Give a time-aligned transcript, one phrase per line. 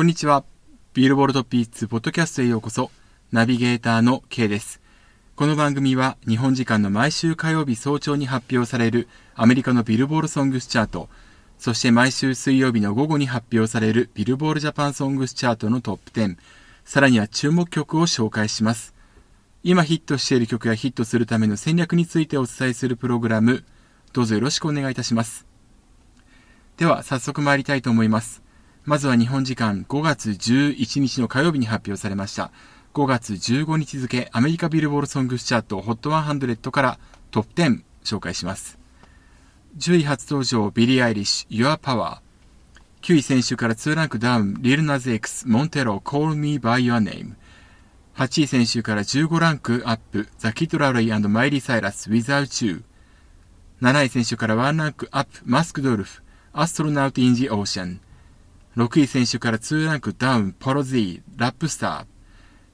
[0.00, 0.44] こんにちは。
[0.94, 2.90] ビルボルトピーツポッドキャストへようこそ。
[3.32, 4.80] ナビゲーターの K です。
[5.36, 11.10] この番組は日本時間の毎週火曜日早朝に発表されるアメリカのビルボールソングスチャート、
[11.58, 16.38] そして毎週水曜日の午後に発表されるビルボールジャパンソングスチャートのトップ10、
[16.86, 18.94] さらには注目曲を紹介します。
[19.62, 23.64] 今ヒットしている曲やヒットするための戦略についてお伝えするプログラム、
[24.14, 25.44] どうぞよろしくお願いいたします。
[26.78, 28.42] では早速参りたいと思います。
[28.90, 32.50] まずは日本時間5月11日の火曜日に発表されました。
[32.92, 36.98] 5月15日付アメリカビルボードソングスチャート HOT100 から
[37.30, 38.80] トップ10紹介します。
[39.78, 42.18] 10位初登場ビリー・アイリッシュ Your Power
[43.02, 47.36] 9位先週から2ランクダウンリルナズ X モンテロ Call Me By Your Name
[48.16, 52.82] 8位先週から15ランクアップザ・キッド・ラロイマイリー・サイラス Without You
[53.82, 58.00] 7位先週から1ランクアップマスクド・ウルフ Astronaut in the Ocean
[58.76, 62.06] 6位先週から2ランクダウン、ポロズィー、ラップスタ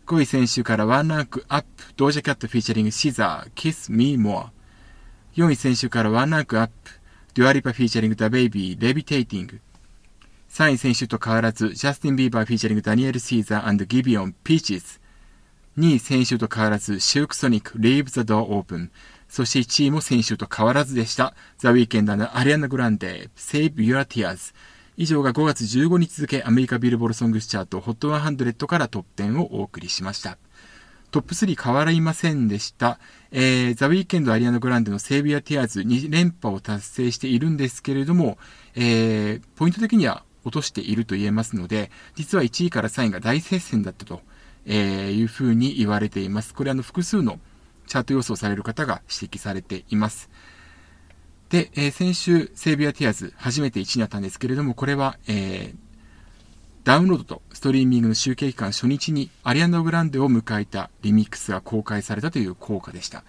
[0.07, 0.11] ー。
[0.11, 4.52] 5位先週から1ランクアップ、ドージャキャットフィーチャリングシザー、 Kiss Me More。
[5.37, 6.91] 4位先週から1ランクアップ、
[7.33, 9.59] デュアリパフィーチャリングダ・ベイビー、 Levitating。
[10.51, 15.01] 3位先週と変わらず、ジャスティン・ビーバーフィーチャリングダニエル・シーザーギヴィオン、 Peaches。
[15.79, 18.91] 2位先週と変わらず、シルク・ソニック、 Leave The Door Open。
[19.31, 21.35] そして1位も選手と変わらずでした。
[21.57, 24.55] ザ・ウィーケンダーのアリアナ・グランデ、Save Your Tears。
[24.99, 30.38] 以上が5月15日付アメリカビルボールソングスチャート HOT100 からトップ10をお送りしました。
[31.11, 32.99] トップ3変わりませんでした。
[33.30, 38.38] えー、ザ・ウィーケンド・アリアナ・グランデのセービア・ティアーズ2連覇を達成しているんですけれども、
[38.75, 44.23] えー、ポイント的には落としていると言えますので、実は1位から3位が大接戦だったと、
[44.65, 46.55] えいうふうに言われています。
[46.55, 47.38] これあの複数の
[47.87, 50.31] チャート予想される方が指摘されています。
[51.51, 55.77] で、えー、先週、セービアティアーズ、初めて1位になったんですけれども、これは、えー、
[56.85, 63.25] ダウンロードとストリーミングの集計期間初日にアリアンド・グランデを迎えたリミックスが公開されたという効果でした。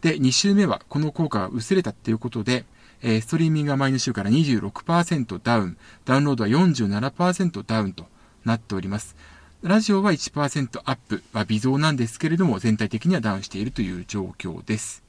[0.00, 2.64] で、2週目はこの効果が薄れたということで、
[3.02, 8.06] えー、ストリーミングは前の週から26%ダウン、ダウンロードは47%ダウンと
[8.44, 9.16] なっております。
[9.62, 15.02] ラジオは1%アップは微増なんですけれども、全体的にはダウンしているという状況です。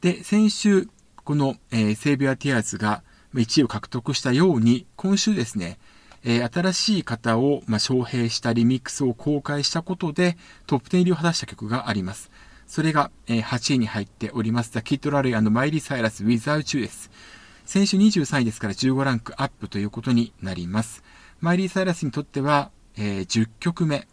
[0.00, 0.88] で、先週、
[1.26, 3.02] この、えー、セービア・ティアーズが
[3.34, 5.76] 1位を獲得したように、今週ですね、
[6.22, 10.38] えー、新しい方を、まあ、招聘したリミックスを公開したことで、
[10.68, 12.30] トップ10入りを果たした曲があります。
[12.68, 17.10] それが、えー、8位に入っております、The Kid Larry マイリー・サイラス Without You です。
[17.64, 21.02] 先週23位ですから15ランクアップということになります。
[21.40, 24.06] マイリー・サイラスにとっては、えー、10曲目。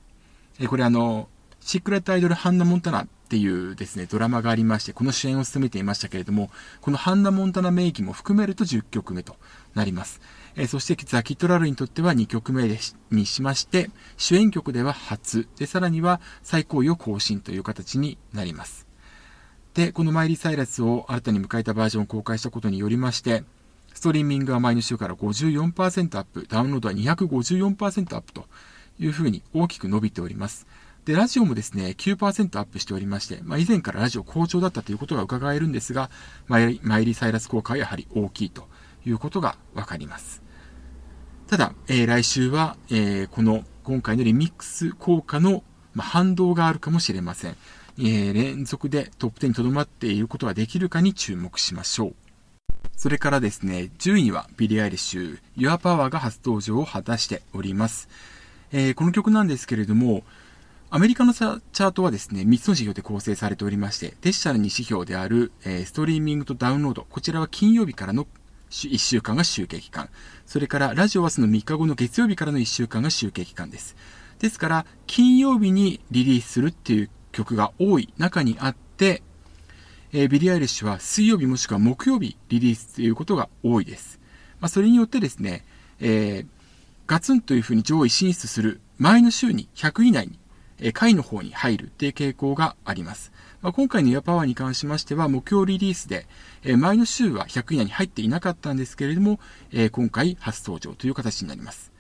[0.58, 1.30] えー、これあの、
[1.60, 6.52] シークレットアイドルハンナ・モンタナっていうですね、ドラマがありまして、この主演を務めていましたけれども、
[6.82, 9.38] このハンナ・モンタナ名義も含めると10曲目と
[9.74, 10.22] なります。
[10.56, 12.80] えー、そしてザ・キットラルにとっては2曲目
[13.10, 18.86] にしまして、主演曲では初、で、さらには最高位を更新という形になります。
[19.74, 23.44] で、このマイリー・サイラスを新たに迎えたバージョンを公開したことによりまして、
[23.96, 28.46] ストリーミングは前の週から54%アップ、ダウンロードは254%アップと
[29.00, 30.68] いうふうに大きく伸びております。
[31.06, 36.10] で、ラジオもですね、9%アップしておりまして、まあ、以前からラジオ好調だったということが伺えるんですが、
[36.48, 38.70] マイリー・サイラス効果はやはり大きいと
[39.06, 40.42] いうことがわかります。
[41.48, 47.58] ただ、えー、来週は、えー、この今回のリミックス効果の、まあ、反動があるかもしれません。
[48.00, 52.16] えー、連続でトップ10に留まっていることができるかに注目しましょう。
[52.96, 58.08] それからですね、10位にはビリー・アイリッシュ、Your Power が初登場を果たしております。
[58.72, 60.24] えー、この曲なんですけれども、
[60.96, 68.28] アメリカのチャートはですね、3つの指標で構成されておりまして、デジタル2指標である、えー、ストリーミングとダウンロード、こちらは金曜日からの
[68.70, 70.10] 1週間が集計期間。
[70.46, 73.96] それからラジオはその3日後の月曜日からの1週間が集計期間です。
[74.38, 79.24] ですから、金曜日にリリースするっていう曲が多い中にあって、
[80.12, 84.20] えー、ビリー・アイリッシュは水曜日もしくは木曜日リリースということが多いです。
[84.60, 85.66] まあ、それによってですね、
[86.00, 86.48] えー、
[87.08, 90.38] ガツンというふうに上位進出する前の週に100位以内に
[90.94, 93.32] 下位の方に入るっていう傾向があります。
[93.62, 96.28] まあ、今回のエアパワーに関しましては、木曜リリースで、
[96.64, 99.40] え前の週は100位以内に入っていなかったんですけれども、
[99.72, 101.94] え今回初登場という形になります。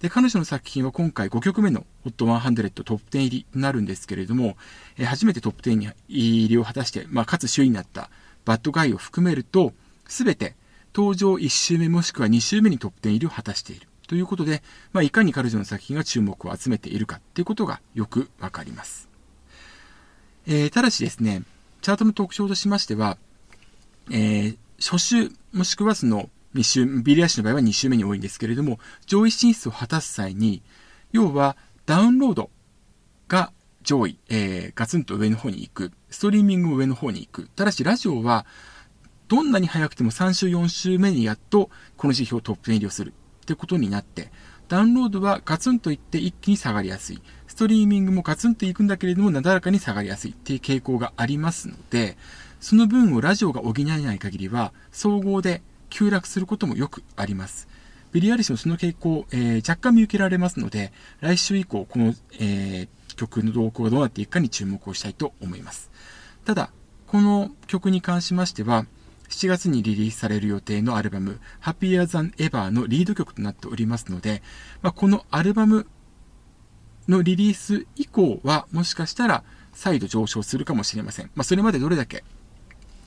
[0.00, 4.56] で、彼女の作品は今回5曲目の HOT100 トップ10入りになるんですけれども、
[4.96, 8.08] え初めてトップ10に入りを果たして、まあ、かつ首位になった
[8.44, 9.72] バッドガイを含めると、
[10.06, 10.54] すべて
[10.94, 13.89] 登場1週目もしくは2週目にトップ10入りを果たしている。
[14.10, 19.08] ということで、まあ、いかに彼女の作品が注目を集めているかっていうことがよくわかります。
[20.48, 21.44] えー、ただしですね、
[21.80, 23.18] チャートの特徴としましては、
[24.10, 30.60] えー、初週もしくはその2週、ビリー・アシの場合は2週目に多いんですけれども、上位進出を果たす際に、
[31.12, 32.50] 要はダウンロード
[33.28, 33.52] が
[33.84, 35.92] 上位、えー、ガツンと上の方に行く。
[36.10, 37.48] ストリーミングも上の方に行く。
[37.54, 38.44] ただし、ラジオは、
[39.28, 43.14] どんなに早くても3週、4週目にやっと、この指標トップ10入りをする。
[43.42, 44.30] ってことになって、
[44.68, 47.22] ダウンロードはガツンといって一気に下がりやすい。
[47.48, 52.16] ストリーミングもガツンといくんだけれども、なだらかに下がりやすいっていう傾向がありますので、
[52.60, 57.68] その分をラジオが補えない限りは、総合で急落することもよくあります。
[58.12, 65.90] ビリー・アリスのその傾向、えー、若干見受けられますので、来週以降、この、えー、曲の動向がどうなっていくかに注目をしたいと思います。
[66.44, 66.70] ただ、
[67.06, 68.86] この曲に関しましては、
[69.30, 74.42] 7月にリリースされる予定のアルバム、Happier Than Ever のリード曲となっておりますので、
[74.82, 75.86] まあ、このアルバム
[77.08, 81.30] のリリース以降は、もしかしたら再度上昇するかもしれません。
[81.34, 82.24] まあ、それまでどれだけ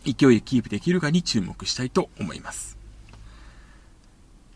[0.05, 2.77] 勢いをキープできるかに注目したいと思います。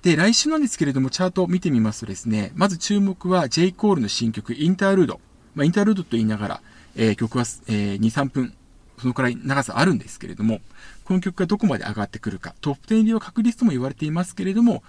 [0.03, 3.73] で、来週なんですけれども、チャートを見てみますとですね、まず注目は J.
[3.73, 5.19] コールの新曲、インタールード。
[5.53, 6.61] まあ、インタールードと言いながら、
[6.95, 8.53] えー、曲は、えー、2、3分、
[8.99, 10.61] そのくらい長さあるんですけれども、
[11.07, 14.83] この曲がどこまで上がってくるか、トップ10入りは確率とも言われていますけれども、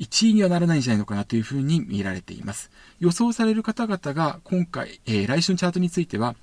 [0.00, 2.70] 1位にはならないんじゃないのかなというふうに見られています。
[2.98, 6.34] 予想される方々が今回、えー、来週のチャートについては、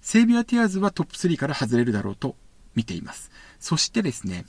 [0.00, 2.36] Save Your Tears はトップ3から外れるだろうと
[2.74, 3.30] 見ています。
[3.60, 4.46] そしてですね、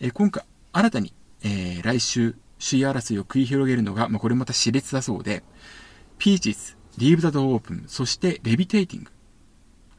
[0.00, 1.12] えー、今回新たに
[1.42, 5.42] えー、来週、首位争いを繰り広げるのが、まあ、これまた熾烈だそうで、
[6.18, 9.10] Peaches、Leave The Door Open、そして Levitating。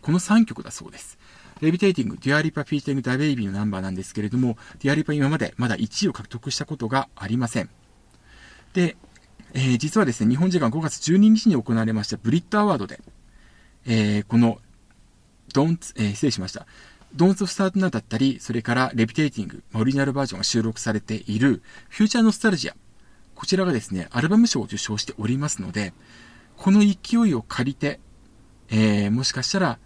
[0.02, 1.17] この3曲だそうです。
[1.62, 7.70] Levitating、デュアリパ・フィーチャリング・ダ・ベイビーのナンバーなんですけれども、デュアリパ今までまだ1位を獲得したことがありません。
[8.74, 8.98] で、
[9.54, 13.00] えー、実はですね、日本時間5月12日に行われましたブリットアワードで、
[13.86, 14.60] えー、この、
[15.54, 16.68] ドンツ、えー、失礼しました。
[17.16, 22.76] ドンス・スタートナーだったり、それからレビテイティング、オリジナルバージョンが収録されているフューチャーノスタルジア。
[23.34, 25.94] こちらがですね、アルバム賞を受賞しておりますので、
[26.58, 28.00] この勢いを借りて、
[28.70, 29.80] えー、もしかしたら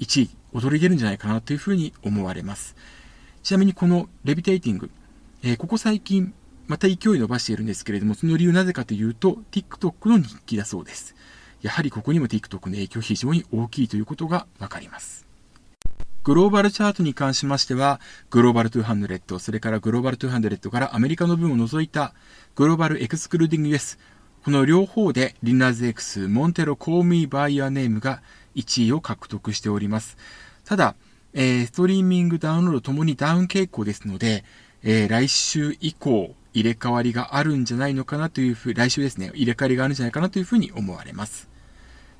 [0.00, 2.74] 1位、踊り出るんじゃないかなというふうに思われます。
[3.42, 4.90] ちなみにこのレビテイティング、
[5.42, 6.34] えー、ここ最近、
[6.66, 11.14] また勢い伸ばしているんですけれども、その理由なぜかというと、TikTok の人気だそうです。
[11.62, 15.26] やはりここにも TikTok の影響非常に大きいということがわかります。
[16.22, 18.00] グローバルチャートに関しましては、
[18.30, 22.14] グローバル200、それからグローバル200からアメリカの分を除いた
[22.54, 23.98] グローバルエクスクルーディング US、
[24.44, 28.22] この両方でリナーズ X、モンテロ、コーミー、バイヤーネームが
[28.54, 30.16] 1位を獲得しております。
[30.64, 30.94] ただ、
[31.32, 34.44] えー、ストリーミング、ダウンロードともにダウン傾向ですので、
[34.82, 41.48] えー、来週以降、入れ替わりがあるんじゃないのかなというふう、来週ですね、入れ替わりがあるんじゃないかなというふうに思われます。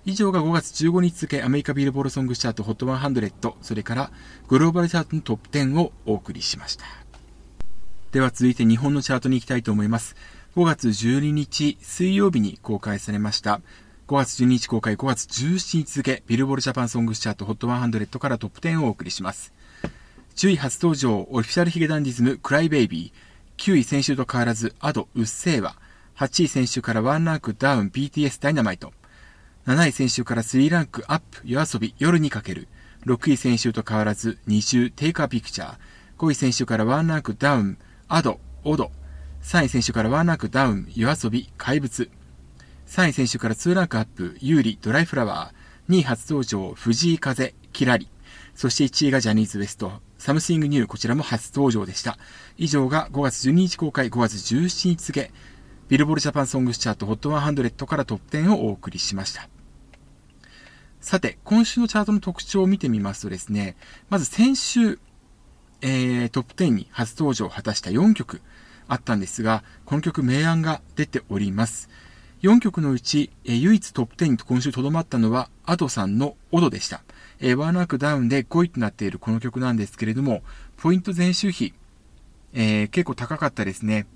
[0.06, 4.10] 以上が5月15日付アメリカビルボールソングチャート HOT100 それから
[4.48, 6.84] グローバルチャートのトップ10をお送りしました。
[8.12, 10.16] では続いて日本のチャートに行きたいと思います。
[10.56, 13.60] 5月12日水曜日に公開されました
[14.10, 19.52] 5月12日公開5月17日付ビルボールジャパンソングチャート HOT100 からトップ10をお送りします。
[20.34, 25.76] 10位初登場オフィシャルヒゲダンディズムクライベイビー9位先週と変わらずアドうっせぇわ
[26.16, 28.92] 8位先週からワンランクダウン BTS ダイナマイト
[29.68, 32.66] 7位選手から3ランクアップ、夜遊び、夜にかける。
[33.06, 35.76] 6位選手と変わらず、2周、テイクアピクチャー。
[36.18, 37.78] 5位選手から1ランクダウン、
[38.08, 38.90] アド、オド。
[39.42, 42.10] 3位先週から1ランクダウン、 YOASOBI、怪物。
[42.90, 45.94] 3位先週から2ランクアップ、優里、ドライフラワー。
[45.94, 48.08] 2位初登場、藤井風、きらり。
[48.56, 52.18] そして1位がジャニーズ WEST、 Something New、こちらも初登場でした。
[52.58, 55.30] 以上が5月12日公開、5月17日付、
[55.86, 59.48] ビルボードジャパンソングスチャート HOT100 からトップ10をお送りしました。
[61.00, 63.76] さて、今週のチャートの特徴を見てみますとですね、
[64.08, 64.98] まず先週、
[65.80, 68.42] えー、トップ10に初登場を果たした4曲
[68.88, 71.88] あったんですが、この曲明暗が出ております。
[72.42, 77.02] 4曲のうち、唯一トップ10に今週とどまったのは、アドさんのオドでした。
[77.38, 80.42] えー、ワーナークダウンで5位となっているこの曲なんですけれども、
[80.78, 81.74] ポイント前週比、
[82.54, 84.06] えー、結構高かったですね。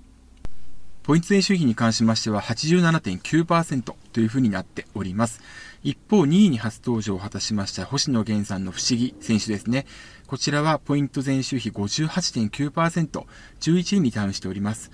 [1.03, 5.41] ポイント前週比に関しましては87.9%というふうになっております。
[5.83, 9.85] 一方、2位に初登場を果たしました星野源さんの不思議選手ですね。
[10.25, 13.23] こちらはポイント前週比58.9%、
[13.59, 14.89] 11位にダウンしております。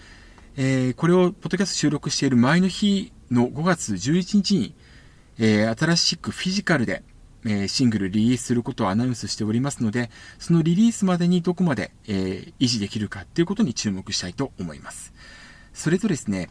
[0.57, 4.75] えー、これをポッドキャスト収録している前の日の5月11日に、
[5.39, 7.03] えー、新しくフィジカルで、
[7.45, 15.13] えー、シングルリリースすることをアナウンスしておりますので、そのリリースまでにどこまで、え維持できるかっていうことに注目したいと思います。
[15.73, 16.49] それとですね、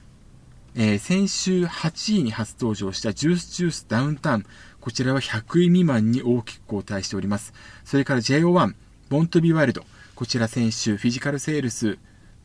[0.75, 4.47] えー、先週8位に初登場したジュースジュースダウンタウン。
[4.81, 7.53] こちらは100位未満に大きく後退しております。
[7.85, 8.75] それから JO1、
[9.11, 9.85] ボントビワイルド。
[10.15, 11.99] こちら先週フィジカルセールス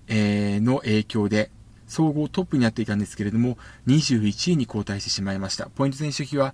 [0.07, 1.51] え、の影響で、
[1.87, 3.57] 総合トップになっていたんですけれども、
[3.87, 5.67] 21位に後退してしまいました。
[5.67, 6.53] ポイント選手比は、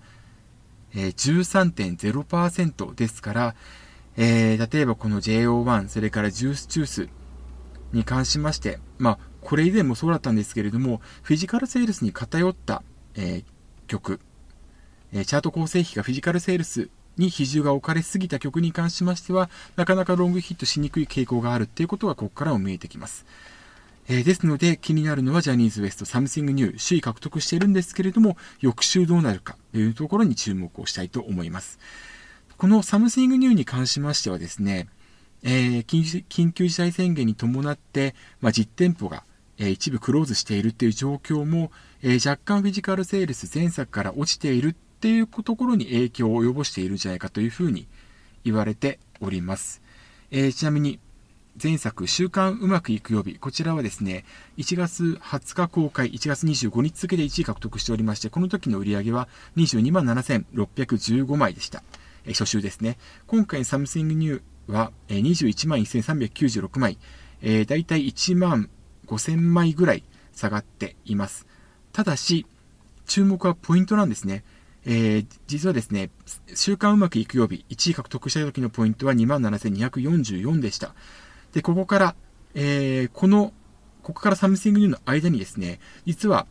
[0.93, 3.55] え、13.0%ですから、
[4.17, 7.10] えー、例えばこの JO1、それからジュースチュース
[7.93, 12.84] に関しまして、まあ、これ以前もそうだったんですけれども、フィジカルセールスに偏った、
[13.15, 13.43] えー、
[13.88, 14.20] 曲、
[15.13, 23.25] え、チャート構成比がフィジカルセールスに比重が置かれすぎた曲に関しましては、なかなかロングヒットしにくい傾向があるっていうことがここからも見えてきます。
[24.10, 31.80] えー、ですので気になるのはジャニーズ WEST Something New 首位獲得しているんですけれども翌週どうなるかというところに注目をしたいと思います
[32.58, 34.88] この Something New に関しましてはですね、
[35.44, 39.24] えー、緊急事態宣言に伴って、まあ、実店舗が、
[39.58, 47.88] えー、一部クローズしているという状況も、えー、若干フィジカルセールス前作から落ちているっていうところに影響を及ぼしているんじゃないかというふうに
[48.43, 49.81] 言われております。
[50.29, 51.00] えー、ちなみに、
[51.62, 53.39] 前作、週刊うまくいく曜日。
[53.39, 54.25] こちらはですね、
[54.58, 59.27] 1月20日公開、1月25日付で1位獲得しておりまして、この時の売り上げは
[59.58, 61.81] 22万7615枚でした。
[62.27, 63.00] え初週ですね。
[63.25, 67.00] 今回 Something New は、え21万1396枚、
[67.41, 68.70] えー、だいたい1万
[69.08, 70.03] 5000枚ぐらい
[70.36, 71.48] 下がっています。
[71.91, 72.46] ただし、
[73.08, 74.43] 注目はポイントなんですね。
[74.85, 76.09] えー、実はですね、
[76.55, 80.95] 週刊うまくいく曜日、1位獲得した時のポイントは27,244でした。
[81.53, 82.15] で、ここから、
[82.55, 83.53] えー、この、
[84.03, 86.47] ここから Something New の間にですね、実は、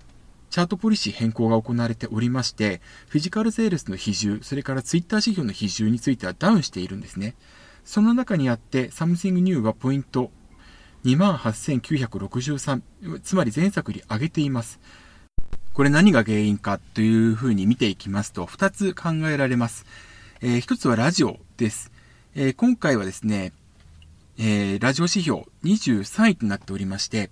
[0.50, 7.36] チャートポリシー変更が行われておりまして、フィジカルセールスの比重、それからツイッター指標の比重についてはダウンしているんですね。
[7.84, 10.32] その中にあって、サムシングニューはポイント
[11.04, 12.82] 28,963、
[13.22, 14.80] つまり前作より上げています。
[15.80, 19.86] これ何が原因かというふうに見ていきますと、2つ考えられます。
[20.42, 21.90] えー、1つはラジオです。
[22.34, 23.54] えー、今回はですね、
[24.36, 27.30] えー、ラジオ指標23位となっておりまして、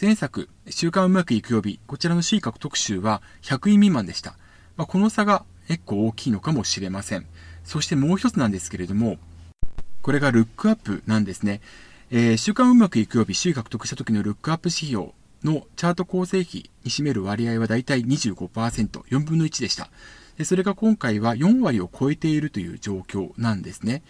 [0.00, 4.34] 前作、週刊うまくいく曜日、こちらの首位獲得週は100位未満でした。
[4.76, 7.26] まあ、この差が結構大きいのかもしれません。
[7.62, 9.16] そしてもう一つなんですけれども、
[10.02, 11.60] これがルックアップなんですね。
[12.10, 15.10] えー、週刊うまくいく曜日、首位獲得した時のルックアップ指標
[15.44, 19.90] のチャート構成比に占める割合はだいたい25%、4分の1でした。
[20.38, 24.02] でそれが今回は4割を超えているという状況なんですね。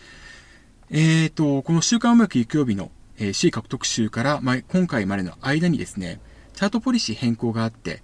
[0.91, 6.21] えーと、この週刊うまくいく曜日の、えー、首位獲得週から、まあ、今回までの間にですね、
[6.55, 8.03] チャートポリシー変更があって、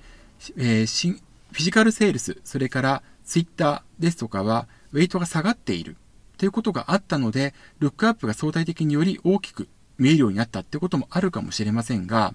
[0.56, 1.12] えー、
[1.52, 5.96] フィジカルセールス、それからツイッターですとかは、ウェイトが下がっている
[6.38, 12.34] ということがあったので、ルックアップが相対的により大きく見えるようになったってこともあるかもしれませんが、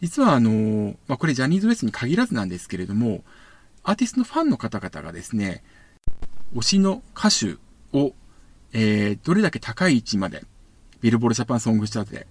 [0.00, 3.24] 実はあの、まあ、これジャニーズ WEST に限らずなんですけれども、
[3.82, 5.62] アーティストのファンの方々がですね、
[6.54, 7.56] 推しの歌手
[7.96, 8.12] を
[8.78, 10.44] えー、どれだけ高い位置まで、
[11.00, 12.26] ビルボールジャパンソングチャートで、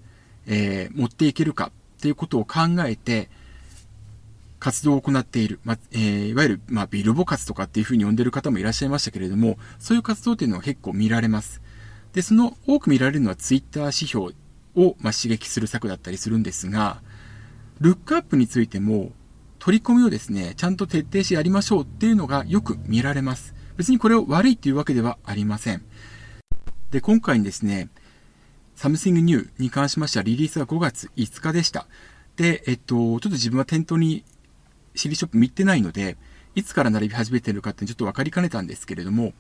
[0.46, 3.30] えー、持っていけるかっていうことを考えて、
[4.60, 11.62] 活動を行っている、まえー、いわゆる、まあ、ビルボ活とかっていうふうに呼んでる方もいらっしゃいましたけれども、そういう活動っていうのは結構見られます。
[12.14, 14.34] で、その多く見られるのはツイッター指標
[14.76, 17.02] を、まあ、刺激する策だったりするんですが、
[17.82, 19.12] ルックアップについても、
[19.60, 23.56] 取り込みをですね、ちゃんと徹底してやりましょうっていうのがよく見られます。
[23.78, 25.84] 別にこれを悪いっていうわけではありません。
[26.92, 27.90] で、今回にですね、
[28.76, 31.88] サムシングニューに関しましてはリリースが5月5日でした。
[32.36, 34.24] で、えっと、ちょっと自分は店頭に
[34.96, 36.18] CD ショップ見てないので、
[36.56, 39.34] いつから並び始めてるかってちょっと分かりかねたんですけれども、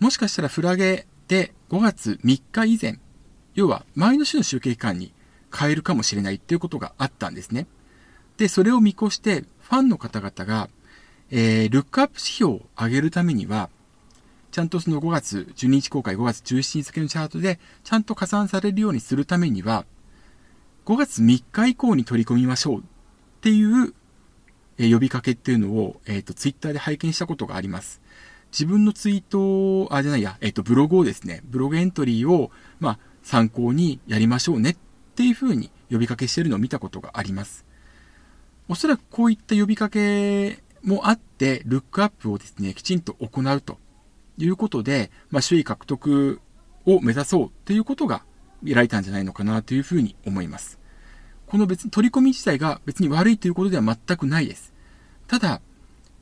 [0.00, 2.98] もしかしたらフラゲで5月3日以前、
[3.54, 5.12] 要は前の週の集計期間に
[5.54, 7.66] 買えるかもしれないっていうことがあったんですね。
[8.36, 10.68] で、それを見越して、ファンの方々が、
[11.30, 13.70] えー、ルックアップ指標を上げるためには、
[14.50, 19.86] ちゃんとその5月12日公開、5月17日付のチャートで、ちゃんと加算されるようにするためには、
[20.84, 22.82] 5月3日以降に取り込みましょうっ
[23.40, 23.94] ていう、
[24.78, 28.00] え呼びかけっていうのを、えっ、ー、と、ツイッターで拝見したことがあります。
[28.52, 34.76] 自分のツイートをあ、じゃないや、えっ、ー、と、ブログをですね、ブログエントリーを、まあ、参考にやりましょうねっ
[35.12, 37.66] っていうふうに呼びかけしてるのを見たことがあります。
[38.68, 43.78] おそらくこういった呼びかけもあって、ルックアップをですね、きちんと行うと
[44.38, 46.40] いうことで、まあ、首位獲得
[46.86, 48.24] を目指そうということが
[48.62, 50.78] 見られたんじゃないのかなというふうに思います。
[51.46, 54.72] この別に取り込み自体が別に悪いということでは全くないです。
[55.26, 55.60] ただ、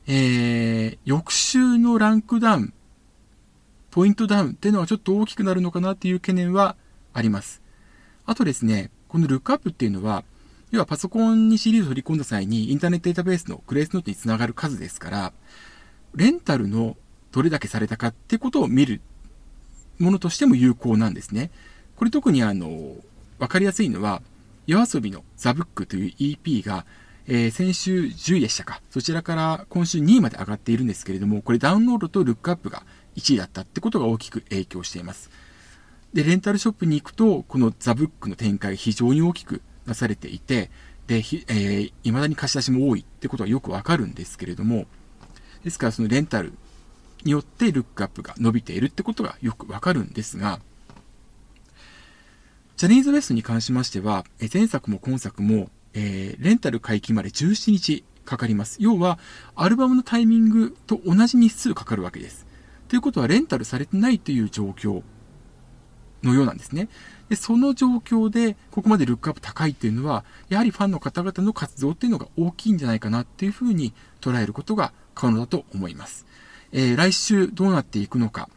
[0.07, 2.73] えー、翌週のランクダウン、
[3.91, 6.75] ポイントダウンっていうのはちょっと大きくなるのかなっていう懸念は
[7.13, 7.60] あります。
[8.31, 10.23] あとですね、このルックアップっていうのは、
[10.71, 15.33] 要はパソコンにシリーズを取り込んだ際にインターネットデータベースのクレースノートにつながる数ですから、
[16.15, 16.95] レンタルの
[17.33, 19.01] どれだけされたかってことを見る
[19.99, 21.51] ものとしても有効なんですね。
[21.97, 22.95] これ特にあの、
[23.37, 24.21] わかりやすいのは、
[24.65, 26.85] 夜遊びのザブックという EP が、
[27.27, 28.81] えー、先週10位でしたか。
[28.91, 32.83] そちらから今週2位まで上がっているんですけれども、これダウンロードとルックアップが
[33.17, 35.29] 1位だったってことが大きく影響しています。
[36.13, 40.69] で、レンタルショップに行くと、このザブックの展開非常に大きくなされていて、
[41.07, 44.85] で、えー、未だに貸し出しも多いってことはよくわかるんですけれども、
[45.63, 46.53] ですからそのレンタル
[47.23, 50.59] によってルックアップが伸びているってことがよくわかるんですが、
[52.77, 58.77] ジャニーズ WEST に関しましては、前作も今作も、えー、レンタル解禁まで17日かかります。
[58.79, 59.19] 要は、
[59.55, 62.47] アルバムのタイミングと同じ日数かかるわけです。
[62.87, 65.03] ということは、レンタルされてないという状況
[66.23, 66.89] のようなんですね。
[67.29, 76.25] で、その状況で、ここまでルックアップ高いっていうのは、やはりファンの方々の活動っていうのが大きいんじゃないかなっていうふうに捉えることが可能だと思います。
[76.71, 78.49] えー、来週どうなっていくのか、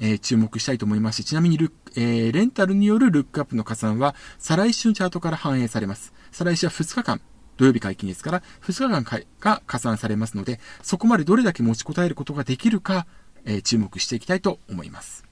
[0.00, 6.12] えー、注目したいと思いますし、ちなみにルえー、レンタルによるルックアップの加算は、再来週のチャートから反映されます。
[6.30, 7.20] 再来週は2日間、
[7.56, 9.04] 土曜日解禁ですから、2日間
[9.40, 13.06] が加算されますので、そこまでどれだけ持ちこたえることができるか、
[13.44, 15.27] えー、注目していきたいと思います。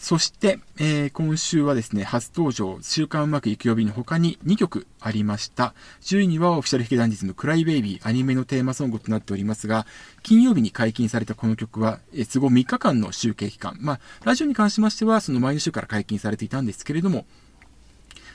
[0.00, 5.74] そして、えー、今週はですね、初登場、週刊うまくいく曜日の他に2曲ありました。
[6.00, 9.86] 10位にはオフィシャルヒゲダンディズムクライベイビーアニメのテーマソングとなっておりますが、
[10.22, 13.76] 金曜日に解禁されたこの曲は、えー、都合3日間の集計期間。
[13.78, 17.26] まあ、ラジオに関しましては、その前の週から解禁されていたんですけれども、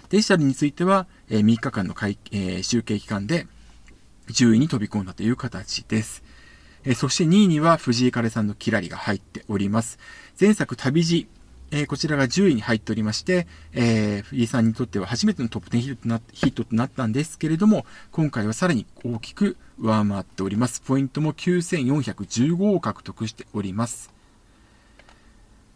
[0.09, 3.47] デジタルについては、えー、3日間の解、えー、集計期間で
[4.27, 6.23] 10位に飛び込んだという形です。
[6.83, 9.97] えー、そして2位には藤井風さんのキラリが入っております。
[10.39, 11.27] 前作旅路
[11.71, 20.81] え、こちらが10位に入っておりまして、えー、藤井さんにとっては初めてのトップ10ヒットとなヒットとなったんですけれども、今回はさらに大きく上回っております。
[20.81, 24.13] ポイントも9415を獲得しております。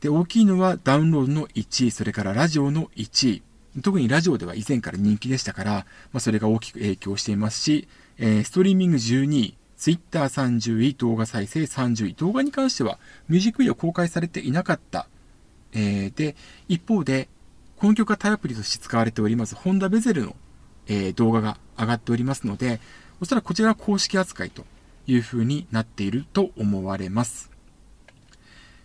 [0.02, 3.44] で、大きいのはダウンロードの1位、それからラジオの1位。
[3.82, 15.08] 特にラジオでは以前から人気でしたから、まあ、それが大きく影響していますし、えー、ストリーミング12位、ツイッター30位、動画再生30位、動画に関してはミュージックビデオ公開されていなかった
[15.74, 16.36] えー、で、
[16.68, 17.30] 一方で、
[17.78, 20.36] この曲がタイアプリとして使われております、ホンダベゼルの、
[20.88, 22.80] えー、動画が上がっておりますので、
[23.22, 24.66] おそらくこちらは公式扱いと
[25.08, 27.52] いう風になっていると思われます。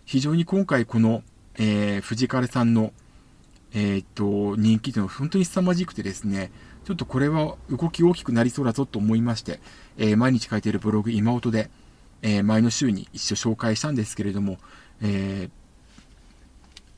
[0.05, 1.23] 非常に今回この、
[1.55, 2.93] えー、藤川さんの、
[3.73, 6.51] えー、っと、人気というのは本当に凄まじくてですね、
[6.85, 9.59] ちょっとこれは動き大きくなりそうだぞと思いまして、
[9.97, 11.69] えー、毎日書いているブログ今音で、
[12.21, 14.59] えー、前の週に一緒紹介したんですけれども、
[15.01, 15.49] えー、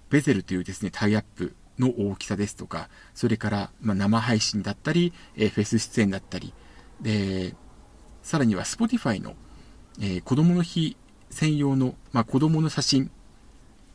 [0.09, 6.53] ベゼルというですね、タイアップの大きさですとか、それから、ま生配信だったり、えフェス出演だったり、
[7.01, 7.55] で、
[8.23, 9.35] さらには Spotify の、
[9.99, 10.97] えー、子供の日
[11.29, 13.11] 専用の、まあ、子供の写真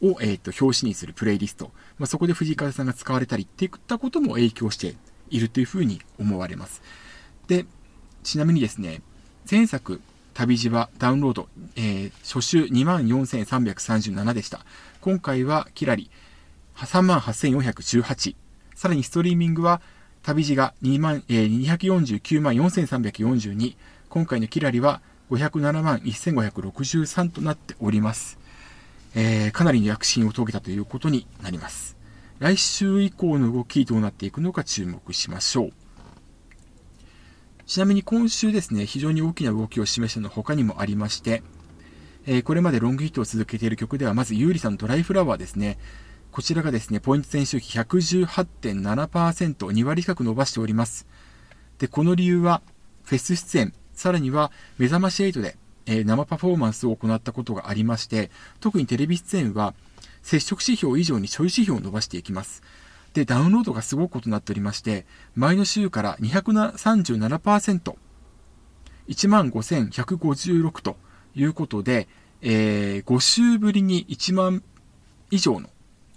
[0.01, 4.97] を、えーと、表紙にするプレイリスト、まあ、そこで藤井風さんが使われたりっていったことも影響して
[5.31, 6.83] いるというふうに思われます。
[7.47, 7.67] で、
[8.23, 9.03] ちなみにですね、
[9.51, 10.01] 前作、
[10.35, 14.65] 旅路はダウンロード、えー、初週24,337でした。
[15.03, 16.13] 今回はキラリ
[16.77, 18.37] 38,418。
[18.77, 19.83] さらにストリーミングは
[20.23, 23.75] 旅路が2万、えー、249万4342。
[24.09, 28.39] 今回のキラリは507万1563となっております。
[29.17, 31.97] えー、かなりの躍進を遂げたということになります。
[32.39, 35.73] 来週以降の動きどうなっていくのか注目しましょう。
[37.67, 41.43] ちなみに今週ですね、非常に大きな動きを示したの他にもありまして、
[42.27, 45.79] え、これまでロングヒットを続けている曲では、まず、ゆうりさんのドライフラワーですね。
[46.31, 51.07] こちらがですね、ポイント選手比118.7%、2割近く伸ばしております。
[51.79, 52.63] で、この理由は、
[53.05, 55.57] フェス出演、さらには、目覚まし8で、
[55.87, 58.31] え、生パフォーマンスを行ったことがありまして、
[58.61, 59.75] 特にテレビ出演は、
[60.23, 62.63] 接触指標以上にちょい指標を伸ばしていきます。
[63.15, 67.97] で、ダウンロードがすごいことなっておりまして、前の週から237%、
[69.09, 70.97] 15,156と
[71.35, 72.09] いうことで、
[72.41, 74.63] えー、5週ぶりに1万
[75.31, 75.69] 以上の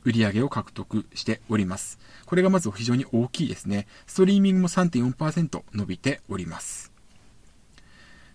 [0.04, 2.00] 売り上げを獲得しております。
[2.26, 3.88] これがまず非常に大きいですね。
[4.08, 6.92] ストリーミングも3.4%伸びております。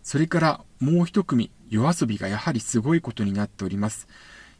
[0.02, 4.08] それからもう一組、夜遊びがやはりすごいことになっております。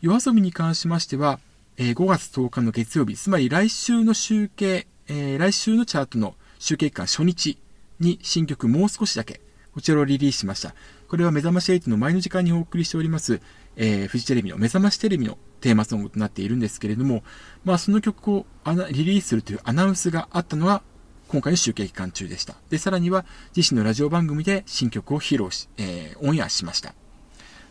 [0.01, 1.41] 夜遊びに関しましては、
[1.77, 7.59] えー、5月10日の月曜日、つまり来週の集計、えー、来週のチャートの集計期間初日
[7.99, 9.41] に新曲もう少しだけ、
[9.75, 10.75] こちらをリリースしました。
[11.11, 13.41] これは目覚まし8の前の時間にお送りしております、
[13.75, 17.25] えー、フジテレビの目覚ましテレビのテーマソングとなっているんですけれども、
[17.65, 18.47] まあその曲を
[18.93, 20.83] リリースするというアナウンスがあったのは
[21.27, 22.55] 今回の集計期間中でした。
[22.71, 26.95] で、さらには自身のラジオ番組で新曲を披露し、えー、オンエアしました。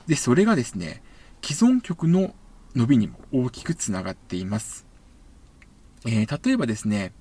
[0.05, 1.01] で、それがですね、
[1.41, 2.35] 既存曲の
[2.75, 4.85] 伸びにも大きくつながっています。
[6.05, 7.13] えー、例えばですね、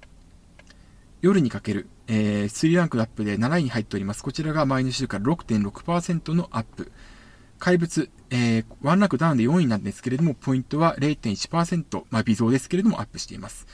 [1.20, 4.22] 夜にかける、えー、3ランクアップで7位に入っております。
[4.22, 6.90] こちらが前の週から6.6%のアップ。
[7.58, 13.66] 怪物、えー、ワンランクダウンで4位なんですけれども、ポイントは0.1%、まあ、微増ですけれども、アップしています。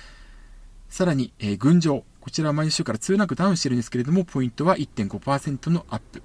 [0.88, 2.05] さらに、えー、群青。
[2.20, 6.23] こちらは毎週から2ランクダウンしてるんですけれども、ポイントは1.5%のアップ。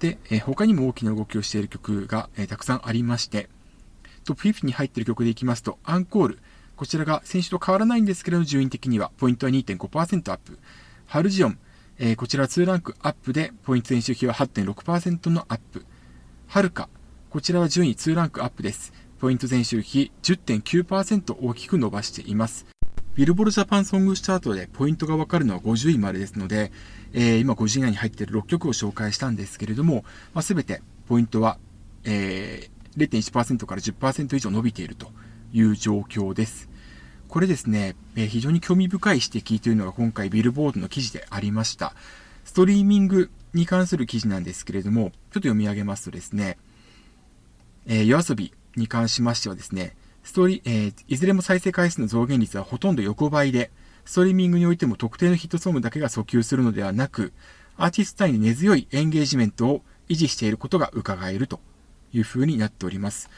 [0.00, 3.48] で、えー、他にも大きな動きをしている曲が、えー、たくさんありまして、
[4.24, 6.38] トップ50に入っている曲でいきますと、アンコール。
[6.76, 10.58] こちらが先週と変わらないんですけれど、順位的には、ポイントは2.5%アップ。
[11.06, 11.58] ハルジオン。
[11.98, 15.86] えー、こちらは2ランクアップで、ポイント練習費は8.6%のアップ。
[16.46, 16.90] はるか。
[17.30, 18.92] こちらは順位2ランクアップです。
[19.18, 22.66] ポイント前週比10.9%大きく伸ばしています。
[23.14, 26.70] ビルボルジャパンソングスチャートでポイントがわかるのは50位までですので、
[27.14, 31.56] えー、今50位内に入っている6曲を紹介したんですけれども、まあ、全てポイントは、
[32.04, 35.10] えー、0.1%から10%以上伸びていると
[35.52, 36.68] いう状況です。
[37.28, 41.94] これですね、え、非常に興味深い指摘というのが今回ビルボードの記事でありました。
[42.44, 46.58] ストリーミングに関する記事なんですけれども、ちょっと読み上げますとですね、
[47.86, 53.70] えー、夜遊びに関しましてはですね、ストーリー、えー、いずれも再生回数の増減率はほとんど横ばいで、
[54.04, 57.32] ストリーミングにおいても特定のヒットソングだけが訴求するのではなく、
[57.76, 61.60] アーティスト単位に根強いエンゲージメントを維持していることが伺えると
[62.12, 63.28] いう風になっております。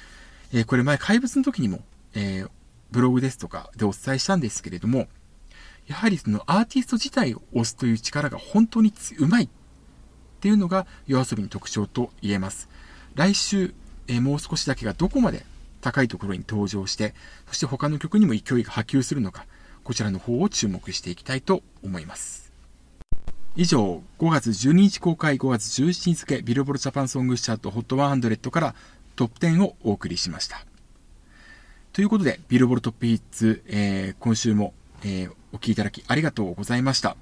[0.53, 1.81] えー、これ前怪物の時にも、
[2.18, 2.50] えー、
[2.90, 5.07] ブログですとかでお伝えしたんですけれども、
[5.87, 9.48] やはりそのアーティスト自体を押すという力が本当にうまいっ
[10.40, 12.68] ていうのが夜遊びの特徴と言えます。
[13.14, 13.72] 来週、
[14.09, 15.46] え、もう少しだけがどこまで
[15.81, 17.14] 高いところに登場して、
[17.46, 19.46] そして他の曲にも勢いが波及するのか、
[19.85, 22.52] こちらの方を注目していきたいと思います。
[23.54, 28.74] 以上、5月12日公開5月17日付ビルボルジャパンソングチャート HOT100 から
[29.14, 30.67] トップ10をお送りしました。
[31.92, 34.72] ということで、ビルボルトップヒッツ、えー、今週も、
[35.03, 37.16] えー、お聴きいただきありがとうございました。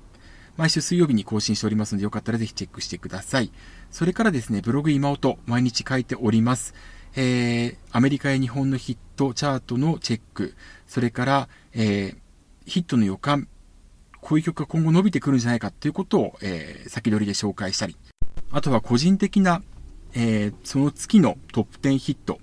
[0.56, 3.50] 毎週水曜日に更新しておりますので、よかったらぜひチェックしてください。
[3.90, 6.74] それからですね、ブログ今音、毎日書いております。
[7.14, 10.54] えー、アメリカや日本のヒットチャートのチェック、
[10.86, 12.16] それから、えー、
[12.66, 13.48] ヒットの予感、
[14.20, 17.96] こういう曲が今後伸びてくるんじゃないかっていうことを、えー、先取りで紹介したり、
[18.50, 19.62] あとは個人的な、
[20.14, 22.38] えー、その月のトップ10ヒット、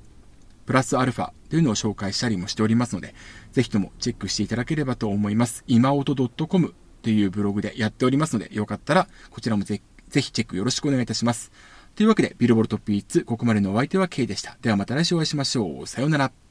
[0.66, 3.14] プラスアルファというのを紹介したりもしておりますので、
[3.52, 5.64] ぜひともチェックしていただければと思います。
[5.68, 6.16] 今音
[6.48, 11.52] .com というブログでやっておりますので、よかったらこちらもぜぜひチェックよろしくお願いいたします。
[11.96, 14.58] というわけで、ビルボルトピーツ、ここまでのお相手は K でした。
[14.62, 15.88] ではまた来週お会いしましょう。
[15.88, 16.43] さようなら。